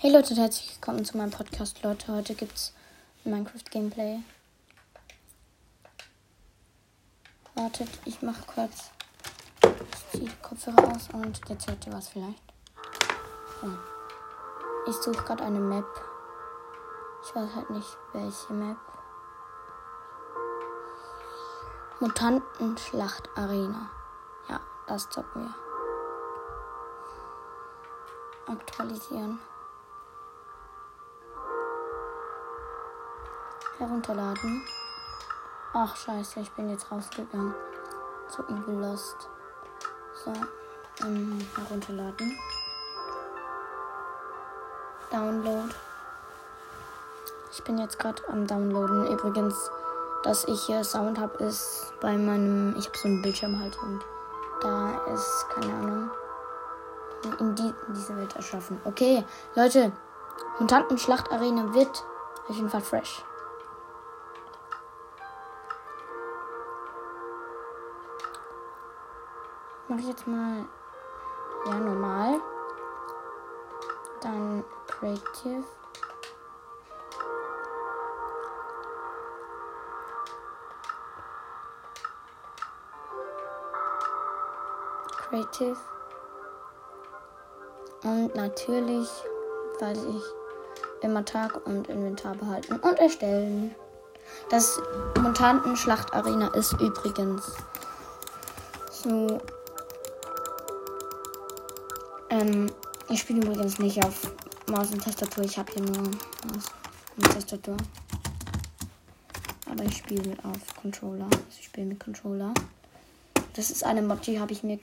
[0.00, 2.12] Hey Leute, herzlich willkommen zu meinem Podcast, Leute.
[2.14, 2.72] Heute gibt's
[3.24, 4.20] Minecraft Gameplay.
[7.56, 8.92] Wartet, ich mach kurz.
[10.12, 12.44] Die Kopfhörer aus und jetzt hört ihr was vielleicht.
[13.60, 13.72] So.
[14.88, 15.84] Ich suche gerade eine Map.
[17.24, 18.78] Ich weiß halt nicht, welche Map.
[21.98, 23.90] Mutantenschlacht Arena.
[24.48, 25.54] Ja, das zocken wir.
[28.46, 29.40] Aktualisieren.
[33.78, 34.62] Herunterladen.
[35.72, 37.54] Ach scheiße, ich bin jetzt rausgegangen.
[38.28, 39.28] Zu Evil Lost.
[40.24, 40.32] So,
[41.04, 42.36] ähm, herunterladen.
[45.12, 45.68] Download.
[47.52, 49.06] Ich bin jetzt gerade am Downloaden.
[49.12, 49.70] Übrigens,
[50.24, 52.74] dass ich hier Sound habe, ist bei meinem.
[52.76, 54.04] Ich habe so einen Bildschirm halt und
[54.60, 56.10] da ist, keine Ahnung,
[57.38, 58.80] in, die, in diese Welt erschaffen.
[58.84, 59.24] Okay,
[59.54, 59.92] Leute,
[60.58, 62.04] Mutanten-Schlachtarena wird
[62.48, 63.24] auf jeden Fall fresh.
[69.88, 70.66] Mache ich jetzt mal
[71.64, 72.40] ja normal.
[74.20, 75.64] Dann Creative.
[85.16, 85.76] Creative.
[88.04, 89.08] Und natürlich
[89.80, 90.22] weiß ich
[91.00, 93.74] immer Tag und Inventar behalten und erstellen.
[94.50, 94.80] Das
[95.18, 97.56] Mutanten-Schlachtarena ist übrigens
[98.90, 99.40] so.
[102.38, 102.70] Ähm,
[103.08, 104.32] ich spiele übrigens nicht auf
[104.68, 105.44] Maus und Tastatur.
[105.44, 106.66] Ich habe hier nur Maus
[107.16, 107.76] und Tastatur.
[109.68, 111.24] Aber ich spiele auf Controller.
[111.24, 112.54] Also ich spiele mit Controller.
[113.54, 114.78] Das ist eine Mod, die habe ich mir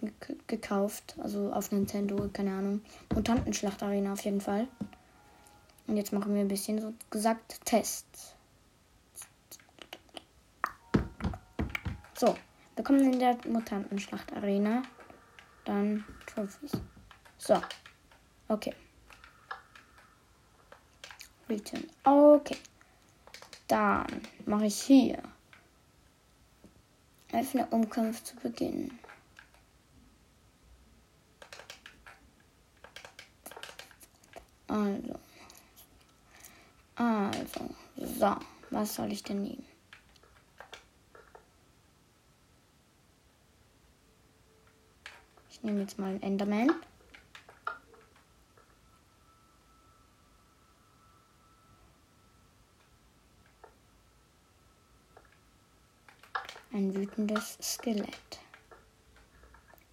[0.47, 1.15] gekauft.
[1.21, 2.81] Also auf Nintendo, keine Ahnung.
[3.13, 4.67] Mutantenschlachtarena auf jeden Fall.
[5.87, 8.35] Und jetzt machen wir ein bisschen so gesagt Tests.
[12.17, 12.35] So,
[12.75, 14.83] wir kommen in der Mutantenschlachtarena.
[15.63, 16.71] Dann Trophies.
[17.45, 17.61] So,
[18.49, 18.73] okay.
[21.47, 21.87] Return.
[22.03, 22.57] Okay.
[23.67, 24.07] Dann
[24.47, 25.21] mache ich hier.
[27.31, 28.99] Öffne Umkampf zu beginnen.
[34.67, 35.19] Also.
[36.95, 37.75] Also.
[37.95, 38.35] So.
[38.71, 39.65] Was soll ich denn nehmen?
[45.51, 46.71] Ich nehme jetzt mal einen Enderman.
[56.75, 58.39] Ein wütendes Skelett.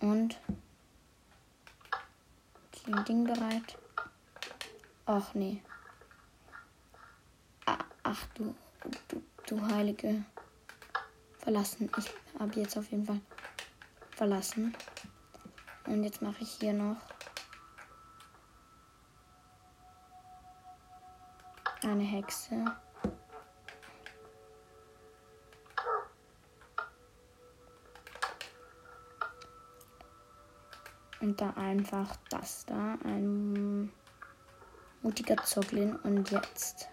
[0.00, 0.40] Und
[2.86, 3.78] ein Ding bereit.
[5.06, 5.62] Ach nee.
[8.02, 8.52] Ach du,
[9.06, 10.24] du, du heilige.
[11.38, 11.90] Verlassen.
[11.98, 13.20] Ich habe jetzt auf jeden Fall
[14.10, 14.76] verlassen.
[15.86, 16.96] Und jetzt mache ich hier noch
[21.82, 22.64] eine Hexe.
[31.22, 32.98] Und da einfach das da.
[33.04, 33.92] Ein
[35.02, 35.94] mutiger Zoglin.
[36.02, 36.88] Und jetzt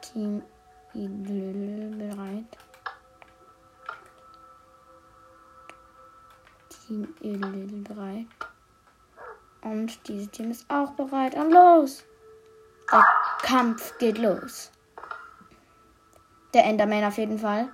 [0.00, 0.42] Team
[0.94, 2.58] Idlil bereit.
[6.70, 8.26] Team Idlil bereit.
[9.60, 11.34] Und dieses Team ist auch bereit.
[11.34, 12.04] Und los!
[12.90, 13.04] Der
[13.42, 14.70] Kampf geht los.
[16.54, 17.68] Der Enderman auf jeden Fall.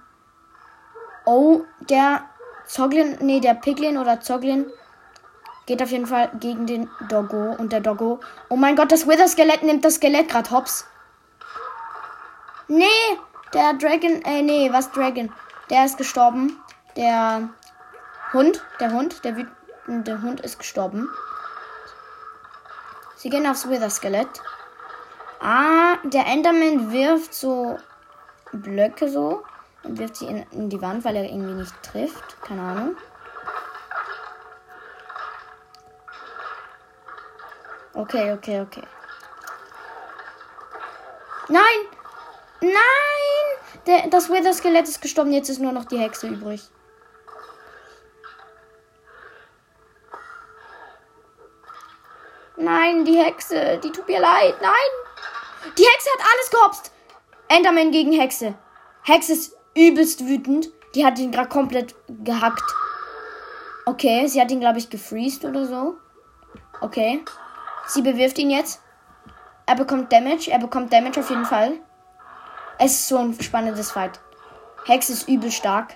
[1.24, 2.28] Oh, der
[2.66, 4.66] Zoglin, nee, der Piglin oder Zoglin
[5.66, 7.54] Geht auf jeden Fall gegen den Doggo.
[7.56, 8.20] Und der Doggo.
[8.48, 10.86] Oh mein Gott, das Wither-Skelett nimmt das Skelett gerade hops.
[12.68, 12.84] Nee,
[13.52, 14.22] der Dragon.
[14.22, 15.32] Äh, nee, was Dragon?
[15.70, 16.58] Der ist gestorben.
[16.96, 17.48] Der
[18.32, 18.62] Hund.
[18.80, 19.24] Der Hund.
[19.24, 21.08] Der wütende Hund ist gestorben.
[23.16, 24.28] Sie gehen aufs Wither-Skelett.
[25.40, 27.78] Ah, der Enderman wirft so
[28.52, 29.42] Blöcke so.
[29.82, 32.40] Und wirft sie in, in die Wand, weil er irgendwie nicht trifft.
[32.42, 32.96] Keine Ahnung.
[37.94, 38.82] Okay, okay, okay.
[41.48, 41.62] Nein!
[42.60, 42.74] Nein!
[43.86, 45.32] Der, das Wither-Skelett ist gestorben.
[45.32, 46.62] Jetzt ist nur noch die Hexe übrig.
[52.56, 53.78] Nein, die Hexe.
[53.82, 54.54] Die tut mir leid.
[54.60, 54.72] Nein!
[55.78, 56.92] Die Hexe hat alles gehopst.
[57.48, 58.54] Enderman gegen Hexe.
[59.02, 60.70] Hexe ist übelst wütend.
[60.94, 62.64] Die hat ihn gerade komplett gehackt.
[63.86, 65.96] Okay, sie hat ihn, glaube ich, gefreezed oder so.
[66.80, 67.22] Okay.
[67.86, 68.80] Sie bewirft ihn jetzt.
[69.66, 70.50] Er bekommt Damage.
[70.50, 71.78] Er bekommt Damage auf jeden Fall.
[72.78, 74.20] Es ist so ein spannendes Fight.
[74.86, 75.94] Hex ist übel stark.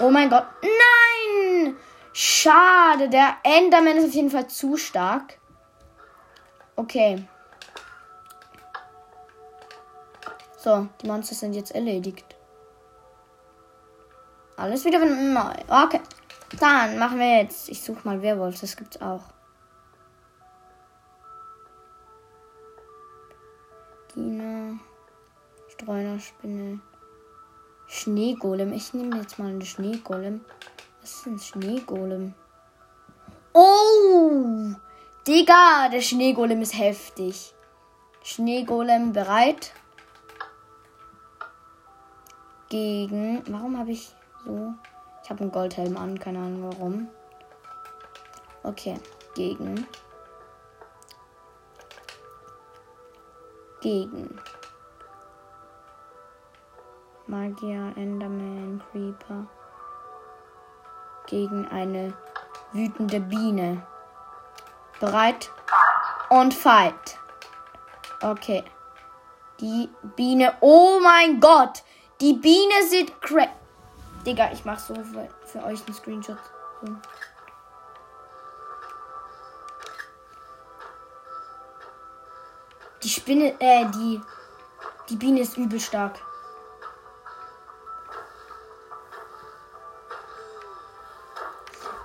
[0.00, 0.46] Oh mein Gott.
[0.62, 1.76] Nein!
[2.12, 3.08] Schade.
[3.08, 5.38] Der Enderman ist auf jeden Fall zu stark.
[6.76, 7.26] Okay.
[10.56, 12.36] So, die Monster sind jetzt erledigt.
[14.56, 15.52] Alles wieder neu.
[15.68, 16.00] Okay.
[16.58, 17.68] Dann machen wir jetzt.
[17.68, 19.22] Ich suche mal Werwolf, das gibt's auch.
[25.80, 26.80] Streunerspinne.
[27.86, 28.72] Schneegolem.
[28.72, 30.40] Ich nehme jetzt mal einen Schneegolem.
[31.00, 32.34] Was ist ein Schneegolem?
[33.52, 34.74] Oh!
[35.26, 37.54] Digga, der Schneegolem ist heftig.
[38.22, 39.72] Schneegolem bereit.
[42.68, 43.42] Gegen.
[43.48, 44.14] Warum habe ich
[44.44, 44.74] so.
[45.22, 47.08] Ich habe einen Goldhelm an, keine Ahnung warum.
[48.64, 48.98] Okay,
[49.34, 49.86] gegen.
[53.80, 54.38] Gegen.
[57.28, 59.46] Magier, Enderman, Creeper.
[61.26, 62.14] Gegen eine
[62.72, 63.86] wütende Biene.
[64.98, 65.50] Bereit?
[66.30, 67.18] Und fight.
[68.22, 68.64] Okay.
[69.60, 70.54] Die Biene.
[70.60, 71.82] Oh mein Gott!
[72.20, 73.50] Die Biene sieht crack.
[74.24, 76.38] Digga, ich mach so für, für euch einen Screenshot.
[76.82, 76.96] So.
[83.02, 84.20] Die Spinne, äh, die,
[85.08, 86.20] die Biene ist übel stark.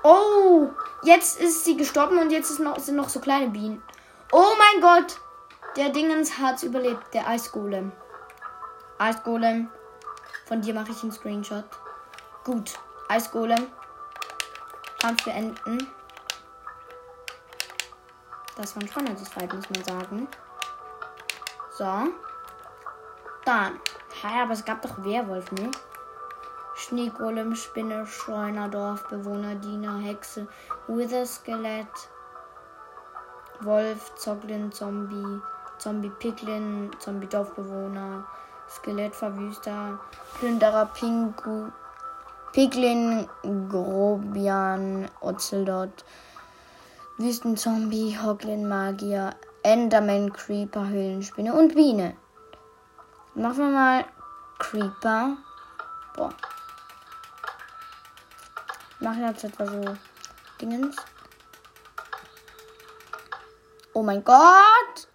[0.04, 0.70] Oh,
[1.04, 3.82] jetzt ist sie gestorben und jetzt noch, sind noch so kleine Bienen.
[4.32, 5.20] Oh mein Gott,
[5.78, 7.92] der Dingens hat überlebt, der Eisgolem.
[8.98, 9.70] Eisgolem,
[10.46, 11.66] von dir mache ich einen Screenshot.
[12.44, 12.74] Gut.
[13.08, 13.68] Eisgolem.
[15.00, 15.88] Kampf beenden.
[18.56, 20.28] Das war ein spannendes Fight, muss man sagen.
[21.72, 21.86] So.
[23.46, 23.80] Dann.
[24.22, 25.72] Hä, aber es gab doch Werwolf, ne?
[26.84, 30.48] Schneegolem, Spinne, Schreuner, Dorfbewohner, Diener, Hexe,
[30.88, 31.88] Wither, Skelett,
[33.62, 35.42] Wolf, Zoglin, Zombie,
[35.80, 38.26] Zombie, Piglin, Zombie, Dorfbewohner,
[38.70, 39.98] Skelett, Verwüster,
[40.38, 41.72] Plünderer, Pingu,
[42.52, 43.30] Piglin,
[43.70, 46.04] Grobian, Ocelot,
[47.18, 52.18] Wüstenzombie, Hoglin, Magier, Enderman, Creeper, Höhlenspinne und Biene.
[53.36, 54.06] Machen wir mal
[54.60, 55.38] Creeper.
[56.16, 56.34] Boah.
[59.04, 59.98] Machen jetzt etwa so
[60.62, 60.96] Dingens.
[63.94, 65.10] Oh mein Gott!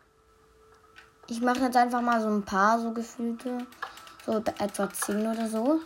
[1.26, 3.66] Ich mache jetzt einfach mal so ein paar so gefühlte.
[4.26, 5.80] So etwa 10 oder so.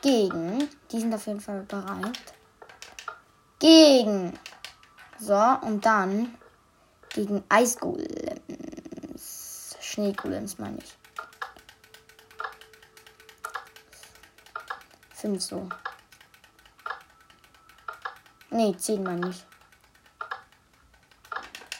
[0.00, 0.66] Gegen.
[0.90, 2.34] Die sind auf jeden Fall bereit.
[3.58, 4.38] Gegen.
[5.18, 6.34] So, und dann
[7.10, 8.40] gegen Eisgolems.
[9.78, 10.99] Schneegolems meine ich.
[15.20, 15.68] Fünf so.
[18.48, 19.44] Nee, zehn meine ich.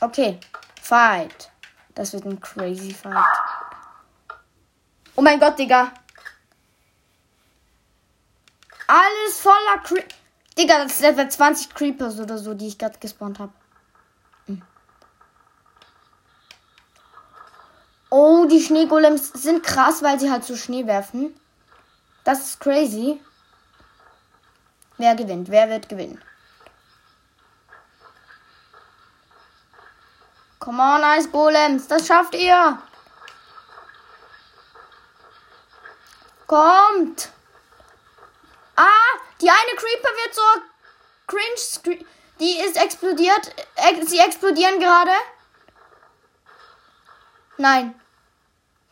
[0.00, 0.38] Okay.
[0.82, 1.50] Fight.
[1.94, 3.24] Das wird ein crazy Fight.
[5.16, 5.90] Oh mein Gott, Digga.
[8.86, 10.08] Alles voller Creep.
[10.58, 13.52] Digga, das sind etwa 20 Creepers oder so, die ich gerade gespawnt habe.
[14.46, 14.62] Hm.
[18.10, 21.34] Oh, die Schneegolems sind krass, weil sie halt so Schnee werfen.
[22.24, 23.20] Das ist crazy.
[25.00, 25.48] Wer gewinnt?
[25.48, 26.22] Wer wird gewinnen?
[30.58, 32.78] Come on, Eisgolems, das schafft ihr.
[36.46, 37.30] Kommt.
[38.76, 40.42] Ah, die eine Creeper wird so
[41.28, 42.04] cringe.
[42.38, 43.54] Die ist explodiert.
[44.06, 45.12] Sie explodieren gerade.
[47.56, 47.98] Nein.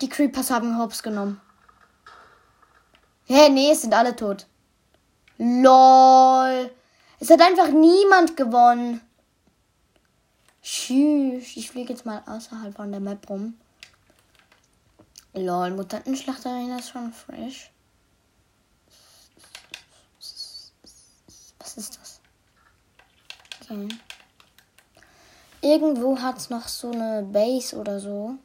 [0.00, 1.38] Die Creepers haben Hops genommen.
[3.26, 4.46] Hä, hey, nee, es sind alle tot.
[5.38, 6.70] LOL.
[7.20, 9.00] Es hat einfach niemand gewonnen.
[10.62, 11.56] Tschüss.
[11.56, 13.54] Ich fliege jetzt mal außerhalb von der Map rum.
[15.34, 17.70] LOL, Mutantenschlachterei ist schon fresh.
[21.78, 22.20] ist das?
[23.62, 23.88] Okay.
[25.60, 28.36] Irgendwo hat es noch so eine Base oder so.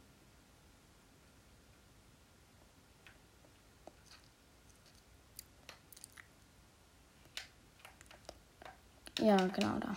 [9.23, 9.95] Ja, genau da.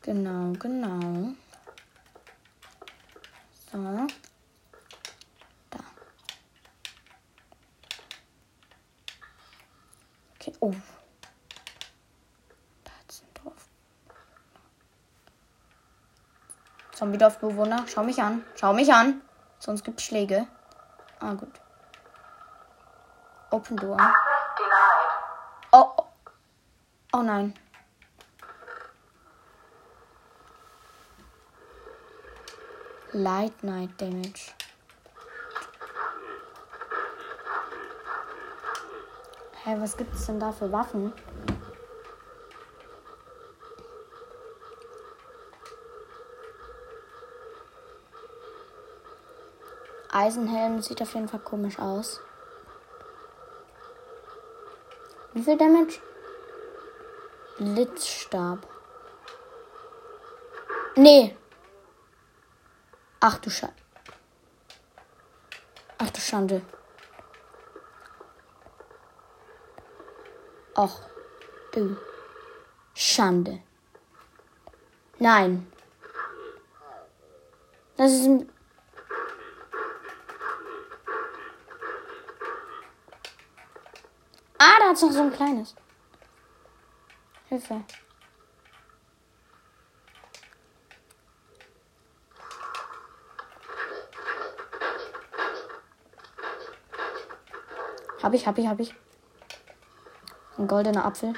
[0.00, 1.34] Genau, genau.
[3.70, 4.06] So.
[5.68, 5.78] Da.
[10.36, 10.72] Okay, oh.
[12.82, 13.68] Da ist ein Dorf.
[16.92, 18.42] Zombie-Dorfbewohner, schau mich an.
[18.58, 19.20] Schau mich an.
[19.58, 20.46] Sonst gibt es Schläge.
[21.20, 21.60] Ah, gut.
[23.50, 23.98] Open Door.
[25.72, 26.06] Oh, oh.
[27.12, 27.52] oh nein.
[33.14, 34.52] Light Night Damage.
[39.64, 41.12] Hä, hey, was gibt es denn da für Waffen?
[50.10, 52.20] Eisenhelm sieht auf jeden Fall komisch aus.
[55.34, 56.00] Wie viel Damage?
[57.58, 58.66] Blitzstab.
[60.96, 61.36] Nee.
[63.24, 63.72] Ach du Scheiße.
[65.96, 66.60] Ach du Schande.
[70.74, 70.98] Ach
[71.72, 71.96] du
[72.94, 73.62] Schande.
[75.20, 75.70] Nein.
[77.96, 78.52] Das ist ein
[84.58, 85.76] Ah, da hat es noch so ein kleines.
[87.48, 87.84] Hilfe.
[98.22, 98.94] Hab ich, hab ich, hab ich.
[100.56, 101.32] Ein goldener Apfel.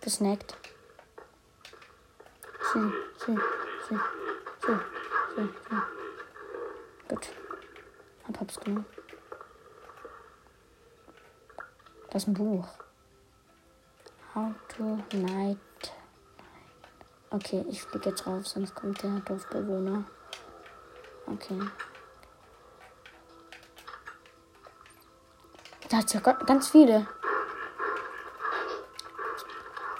[0.00, 0.54] Gesnackt.
[2.70, 2.92] Schön,
[3.24, 3.40] schön,
[3.88, 4.00] schön,
[4.64, 4.80] schön,
[5.34, 5.82] schön, schön.
[7.08, 7.28] Gut.
[8.28, 8.86] Hab hab's genommen.
[12.10, 12.68] Das ist ein Buch.
[14.32, 15.58] How to night.
[17.30, 20.04] Okay, ich fliege jetzt rauf, sonst kommt der Dorfbewohner.
[21.26, 21.60] Okay.
[25.96, 27.06] Da hat ja ganz viele.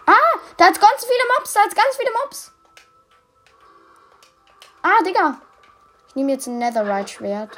[0.04, 2.52] Ah, da hat ganz viele Mobs, da hat ganz viele Mobs.
[4.82, 5.40] Ah, Digga.
[6.08, 7.56] Ich nehme jetzt ein Netherite-Schwert.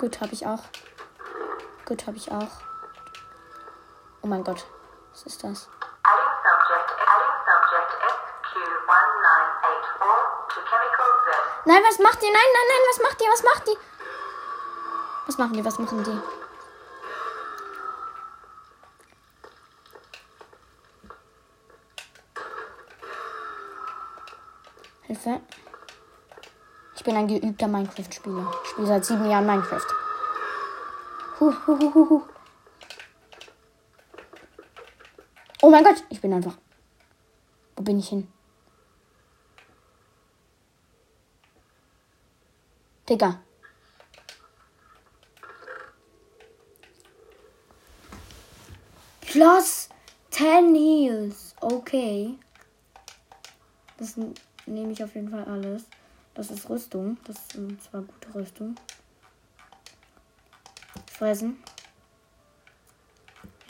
[0.00, 0.64] Gut, habe ich auch.
[1.86, 2.50] Gut, habe ich auch.
[4.22, 4.66] Oh mein Gott.
[5.12, 5.68] Was ist das?
[11.64, 12.26] Nein, was macht die?
[12.26, 13.26] Nein, nein, nein, was macht die?
[13.30, 13.78] Was macht die?
[15.28, 15.64] Was machen die?
[15.64, 16.18] Was machen die?
[25.02, 25.40] Hilfe.
[26.96, 28.50] Ich bin ein geübter Minecraft-Spieler.
[28.64, 29.86] Ich spiele seit sieben Jahren Minecraft.
[31.38, 32.22] Huh, huh, huh, huh.
[35.60, 36.56] Oh mein Gott, ich bin einfach.
[37.76, 38.32] Wo bin ich hin?
[43.08, 43.40] Digga.
[49.38, 49.88] Plus
[50.30, 51.54] 10 Heals.
[51.60, 52.36] Okay.
[53.96, 54.16] Das
[54.66, 55.84] nehme ich auf jeden Fall alles.
[56.34, 57.18] Das ist Rüstung.
[57.24, 58.74] Das ist zwar gute Rüstung
[61.12, 61.62] fressen.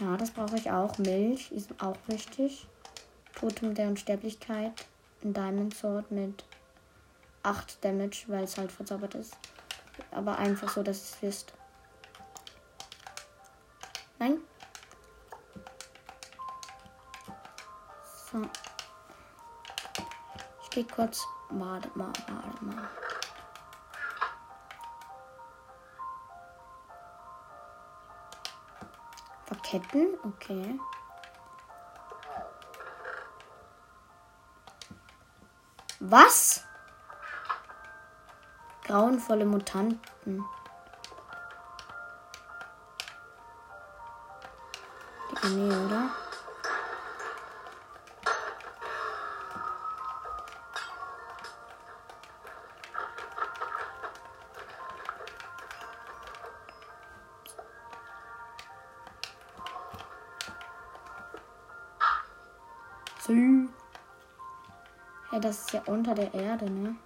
[0.00, 0.96] Ja, das brauche ich auch.
[0.96, 2.66] Milch ist auch wichtig.
[3.38, 4.72] Totem der Unsterblichkeit.
[5.22, 6.44] Ein Diamond Sword mit
[7.42, 9.36] 8 Damage, weil es halt verzaubert ist.
[10.12, 11.52] Aber einfach so, dass es wisst.
[14.18, 14.38] Nein.
[18.32, 18.42] So.
[20.62, 21.26] Ich gehe kurz.
[21.50, 22.88] Warte mal, warte mal.
[29.70, 30.80] Ketten, okay.
[36.00, 36.64] Was?
[38.84, 40.42] Grauenvolle Mutanten.
[45.42, 46.10] Nee, oder?
[63.28, 63.34] Ja,
[65.38, 66.96] das ist ja unter der Erde, ne?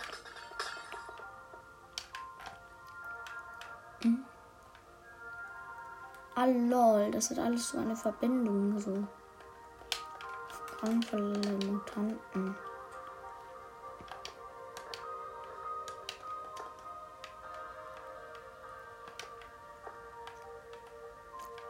[4.02, 4.25] Hm.
[6.37, 9.05] Ah, lol, das hat alles so eine Verbindung, so.
[10.79, 12.55] Grauenvolle Mutanten.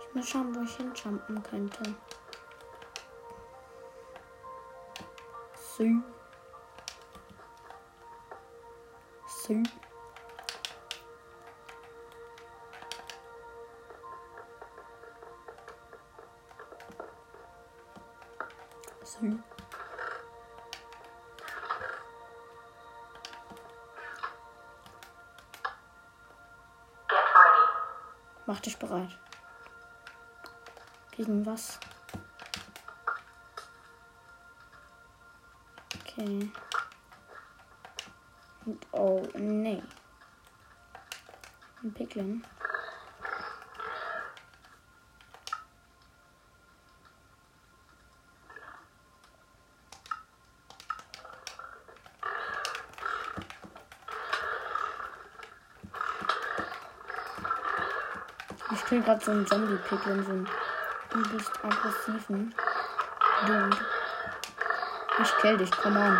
[0.00, 1.94] Ich muss schauen, wo ich hinjumpen könnte.
[5.82, 6.02] Sü.
[9.26, 9.62] Sü.
[19.04, 19.38] Sü.
[28.46, 29.18] Mach dich bereit.
[31.10, 31.80] Gegen was?
[36.22, 36.50] Okay.
[38.64, 39.82] Und, oh, nee.
[41.82, 42.44] Ein Piglin.
[58.70, 60.48] Ich spiele gerade so einen Zombie-Piglin, so einen
[61.14, 62.54] übelst aggressiven
[63.46, 64.01] Dude.
[65.20, 66.18] Ich kill dich, come on.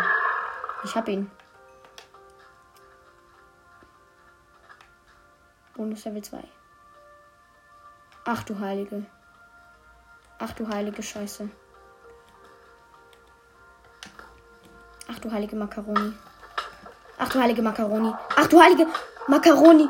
[0.83, 1.31] Ich hab ihn.
[5.75, 6.43] Bonus Level 2.
[8.25, 9.05] Ach du Heilige.
[10.39, 11.49] Ach du heilige Scheiße.
[15.09, 16.13] Ach du heilige Macaroni.
[17.17, 18.13] Ach du heilige Macaroni.
[18.35, 18.87] Ach du heilige
[19.27, 19.89] Macaroni.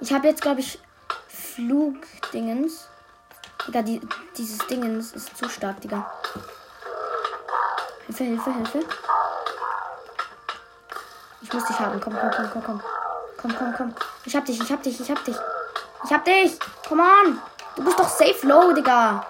[0.00, 0.80] Ich habe jetzt, glaube ich,
[1.28, 2.88] Flugdingens.
[3.66, 4.00] Digga, die,
[4.36, 6.10] dieses Dingens ist zu stark, Digga.
[8.06, 8.80] Hilfe, Hilfe, Hilfe.
[11.42, 12.00] Ich muss dich haben.
[12.00, 12.82] Komm, komm, komm, komm, komm.
[13.36, 13.94] Komm, komm, komm.
[14.24, 15.36] Ich hab dich, ich hab dich, ich hab dich.
[16.04, 16.58] Ich hab dich.
[16.88, 17.40] Come on.
[17.74, 19.26] Du bist doch safe low, Digga.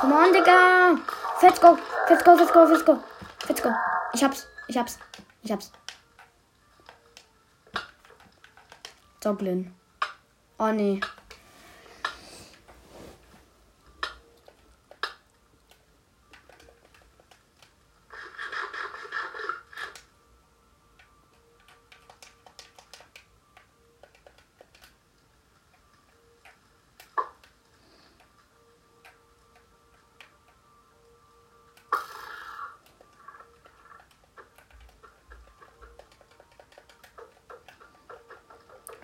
[0.00, 0.98] Come on, Digga.
[1.42, 1.78] Let's go.
[2.08, 3.02] Let's go, let's go, let's go.
[3.48, 3.70] Let's go.
[4.12, 4.98] Ich hab's, ich hab's,
[5.42, 5.72] ich hab's.
[9.20, 9.74] Zoglin.
[10.58, 11.00] Oh nee.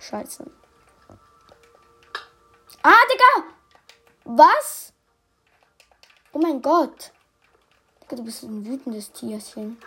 [0.08, 0.48] Scheiße.
[2.82, 3.48] Ah, Digga!
[4.24, 4.92] Was?
[6.32, 7.10] Oh mein Gott.
[8.02, 9.78] Digga, du bist ein wütendes Tierchen.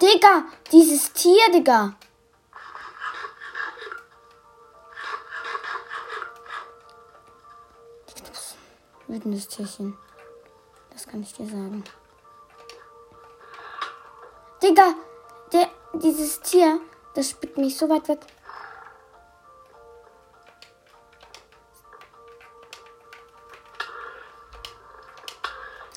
[0.00, 1.94] Digga, dieses Tier, Digga.
[9.06, 9.98] Wütendes Tierchen.
[10.90, 11.84] Das kann ich dir sagen.
[14.62, 14.94] Digga,
[15.52, 16.80] der, dieses Tier,
[17.14, 18.20] das spickt mich so weit weg.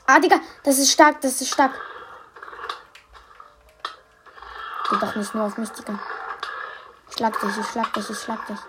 [0.07, 1.73] Ah, Digga, das ist stark, das ist stark.
[4.89, 5.99] Geh doch nicht nur auf mich, Digga.
[7.09, 8.59] Ich schlag dich, ich schlag dich, ich schlag dich.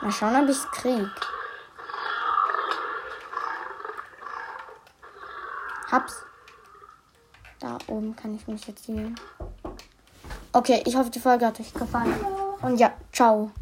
[0.00, 1.08] Mal schauen, ob ich's krieg.
[5.92, 6.24] Hab's.
[7.94, 9.14] Oben kann ich mich jetzt sehen.
[10.52, 12.12] Okay, ich hoffe, die Folge hat euch gefallen.
[12.60, 13.52] Und ja, ciao.